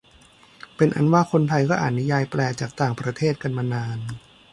[0.75, 3.99] เป็นอันว่าคนไทยก็อ่านนิยายแปลจากต่างประเทศกันมานาน